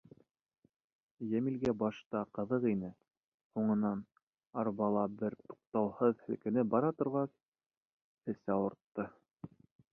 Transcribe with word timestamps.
Йәмилгә 1.25 1.73
башта 1.81 2.21
ҡыҙыҡ 2.37 2.65
ине, 2.71 2.89
һуңынан, 3.59 4.01
арбала 4.63 5.05
бер 5.21 5.37
туҡтауһыҙ 5.43 6.27
һелкенеп 6.31 6.75
бара 6.75 6.93
торғас, 7.03 7.39
эсе 8.35 8.57
ауыртты. 8.59 9.11